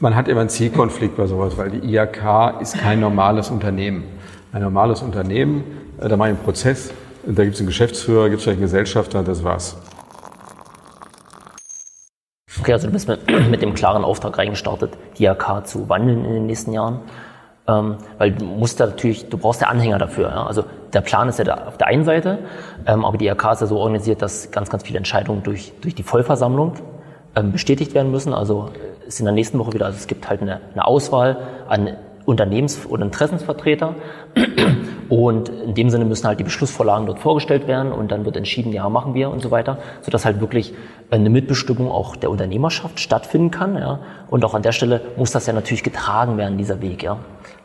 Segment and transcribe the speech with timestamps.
[0.00, 4.04] man hat immer einen Zielkonflikt bei sowas, weil die IHK ist kein normales Unternehmen.
[4.52, 5.64] Ein normales Unternehmen,
[6.00, 6.92] äh, da mache ich einen Prozess,
[7.26, 9.76] da gibt es einen Geschäftsführer, gibt es einen Gesellschafter, das war's.
[12.60, 16.32] Okay, also du bist mit, mit dem klaren Auftrag reingestartet, die IHK zu wandeln in
[16.32, 17.00] den nächsten Jahren.
[17.66, 20.30] Ähm, weil du musst da natürlich, du brauchst ja Anhänger dafür.
[20.30, 20.46] Ja?
[20.46, 22.38] Also der Plan ist ja da auf der einen Seite,
[22.86, 25.94] ähm, aber die IHK ist ja so organisiert, dass ganz, ganz viele Entscheidungen durch, durch
[25.94, 26.74] die Vollversammlung
[27.36, 28.32] ähm, bestätigt werden müssen.
[28.32, 28.70] Also
[29.08, 31.38] ist in der nächsten Woche wieder, also es gibt halt eine, eine Auswahl
[31.68, 31.96] an
[32.28, 33.94] Unternehmens- oder Interessensvertreter.
[35.08, 38.74] Und in dem Sinne müssen halt die Beschlussvorlagen dort vorgestellt werden und dann wird entschieden,
[38.74, 40.74] ja, machen wir und so weiter, sodass halt wirklich
[41.10, 43.74] eine Mitbestimmung auch der Unternehmerschaft stattfinden kann.
[43.76, 44.00] Ja.
[44.28, 47.02] Und auch an der Stelle muss das ja natürlich getragen werden, dieser Weg.
[47.02, 47.20] Ja.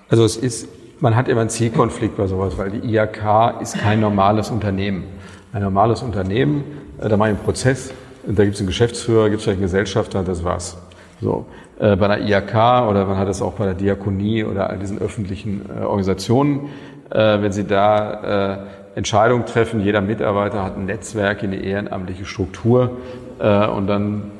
[0.07, 0.69] Also es ist,
[1.01, 5.03] man hat immer einen Zielkonflikt bei sowas, weil die IHK ist kein normales Unternehmen.
[5.51, 6.63] Ein normales Unternehmen,
[7.01, 7.91] äh, da mache ich einen Prozess,
[8.25, 10.77] da gibt es einen Geschäftsführer, gibt es einen Gesellschafter, das war's.
[11.23, 11.45] So.
[11.79, 12.53] Äh, bei der IHK
[12.89, 16.69] oder man hat es auch bei der Diakonie oder all diesen öffentlichen äh, Organisationen,
[17.09, 18.57] äh, wenn Sie da äh,
[18.95, 22.97] Entscheidungen treffen, jeder Mitarbeiter hat ein Netzwerk in die ehrenamtliche Struktur
[23.39, 24.31] äh, und dann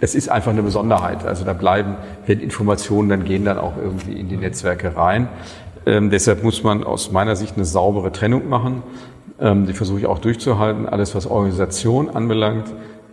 [0.00, 1.26] es ist einfach eine Besonderheit.
[1.26, 5.28] Also da bleiben, wenn Informationen dann gehen, dann auch irgendwie in die Netzwerke rein.
[5.86, 8.82] Ähm, deshalb muss man aus meiner Sicht eine saubere Trennung machen.
[9.40, 10.88] Ähm, die versuche ich auch durchzuhalten.
[10.88, 12.66] Alles, was Organisation anbelangt,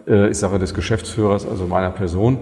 [0.08, 2.40] äh, ist Sache des Geschäftsführers, also meiner Person.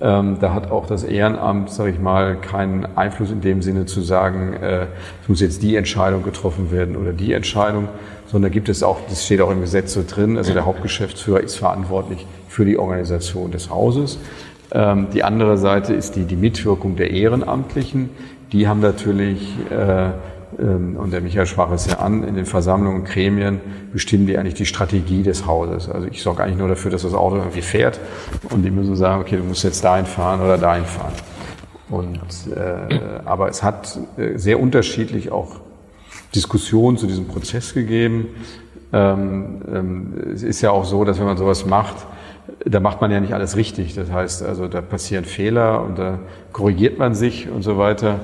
[0.00, 4.00] Ähm, da hat auch das Ehrenamt, sage ich mal, keinen Einfluss in dem Sinne zu
[4.00, 4.86] sagen, äh,
[5.22, 7.88] es muss jetzt die Entscheidung getroffen werden oder die Entscheidung,
[8.26, 11.54] sondern gibt es auch, das steht auch im Gesetz so drin, also der Hauptgeschäftsführer ist
[11.54, 14.18] verantwortlich für die Organisation des Hauses.
[14.72, 18.10] Ähm, die andere Seite ist die, die Mitwirkung der Ehrenamtlichen.
[18.52, 20.10] Die haben natürlich äh,
[20.58, 23.60] und der Michael sprach es ja an, in den Versammlungen, Gremien
[23.92, 25.88] bestimmen die eigentlich die Strategie des Hauses.
[25.88, 28.00] Also ich sorge eigentlich nur dafür, dass das Auto irgendwie fährt
[28.50, 31.14] und die müssen sagen, okay, du musst jetzt dahin fahren oder dahin fahren.
[31.88, 32.20] Und,
[32.54, 35.60] äh, aber es hat äh, sehr unterschiedlich auch
[36.34, 38.28] Diskussionen zu diesem Prozess gegeben.
[38.92, 41.96] Ähm, ähm, es ist ja auch so, dass wenn man sowas macht,
[42.64, 43.94] da macht man ja nicht alles richtig.
[43.94, 46.18] Das heißt, also da passieren Fehler und da
[46.52, 48.20] korrigiert man sich und so weiter.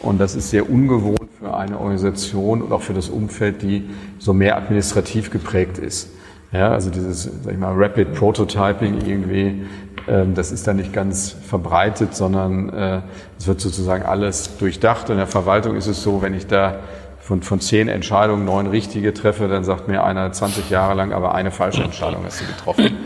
[0.00, 1.21] Und das ist sehr ungewohnt
[1.62, 6.10] eine Organisation und auch für das Umfeld, die so mehr administrativ geprägt ist.
[6.52, 9.62] Ja, also dieses, sag ich mal, Rapid Prototyping irgendwie,
[10.06, 13.00] ähm, das ist da nicht ganz verbreitet, sondern äh,
[13.38, 15.08] es wird sozusagen alles durchdacht.
[15.08, 16.80] In der Verwaltung ist es so, wenn ich da
[17.20, 21.34] von, von zehn Entscheidungen neun richtige treffe, dann sagt mir einer 20 Jahre lang, aber
[21.34, 22.96] eine falsche Entscheidung hast du getroffen.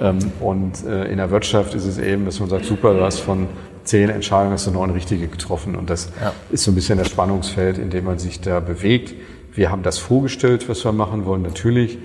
[0.00, 3.20] Ähm, und äh, in der Wirtschaft ist es eben, dass man sagt, super, du hast
[3.20, 3.48] von
[3.84, 5.74] zehn Entscheidungen hast du neun richtige getroffen.
[5.74, 6.32] Und das ja.
[6.50, 9.14] ist so ein bisschen das Spannungsfeld, in dem man sich da bewegt.
[9.54, 11.98] Wir haben das vorgestellt, was wir machen wollen, natürlich.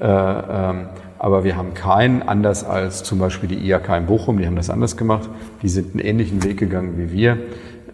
[0.00, 0.86] Äh, ähm,
[1.18, 4.70] aber wir haben keinen, anders als zum Beispiel die IAK in Bochum, die haben das
[4.70, 5.28] anders gemacht.
[5.62, 7.38] Die sind einen ähnlichen Weg gegangen wie wir,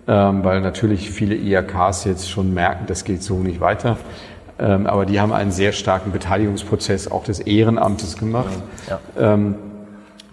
[0.06, 3.98] ähm, weil natürlich viele IAKs jetzt schon merken, das geht so nicht weiter.
[4.58, 8.56] Ähm, aber die haben einen sehr starken Beteiligungsprozess auch des Ehrenamtes gemacht.
[8.88, 8.98] Ja.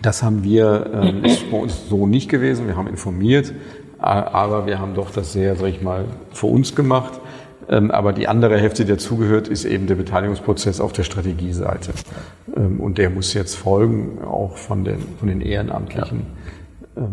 [0.05, 2.67] Ähm, das haben wir, ähm, ist bei uns so nicht gewesen.
[2.67, 3.53] Wir haben informiert,
[3.99, 7.19] aber wir haben doch das sehr, sag ich mal, für uns gemacht.
[7.67, 11.93] Ähm, aber die andere Hälfte, die dazugehört, ist eben der Beteiligungsprozess auf der Strategieseite.
[12.55, 16.27] Ähm, und der muss jetzt folgen, auch von den, von den Ehrenamtlichen.
[16.95, 17.09] Ja.